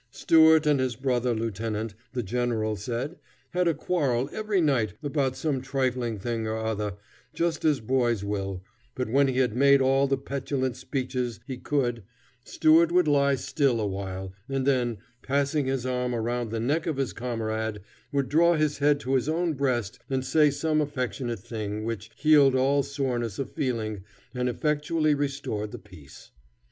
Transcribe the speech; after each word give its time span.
Stuart 0.09 0.65
and 0.65 0.79
his 0.79 0.95
brother 0.95 1.35
lieutenant, 1.35 1.93
the 2.13 2.23
general 2.23 2.75
said, 2.75 3.17
had 3.51 3.67
a 3.67 3.75
quarrel 3.75 4.31
every 4.33 4.59
night 4.59 4.95
about 5.03 5.35
some 5.35 5.61
trifling 5.61 6.17
thing 6.17 6.47
or 6.47 6.57
other, 6.57 6.95
just 7.35 7.63
as 7.63 7.81
boys 7.81 8.23
will, 8.23 8.63
but 8.95 9.07
when 9.07 9.27
he 9.27 9.37
had 9.37 9.55
made 9.55 9.79
all 9.79 10.07
the 10.07 10.17
petulant 10.17 10.75
speeches 10.75 11.39
he 11.45 11.55
could, 11.55 12.01
Stuart 12.43 12.91
would 12.91 13.07
lie 13.07 13.35
still 13.35 13.79
a 13.79 13.85
while, 13.85 14.33
and 14.49 14.65
then, 14.65 14.97
passing 15.21 15.67
his 15.67 15.85
arm 15.85 16.15
around 16.15 16.49
the 16.49 16.59
neck 16.59 16.87
of 16.87 16.97
his 16.97 17.13
comrade, 17.13 17.79
would 18.11 18.27
draw 18.27 18.55
his 18.55 18.79
head 18.79 18.99
to 19.01 19.13
his 19.13 19.29
own 19.29 19.53
breast 19.53 19.99
and 20.09 20.25
say 20.25 20.49
some 20.49 20.81
affectionate 20.81 21.41
thing 21.41 21.83
which 21.85 22.09
healed 22.15 22.55
all 22.55 22.81
soreness 22.81 23.37
of 23.37 23.51
feeling 23.51 24.03
and 24.33 24.49
effectually 24.49 25.13
restored 25.13 25.71
the 25.71 25.77
peace. 25.77 26.31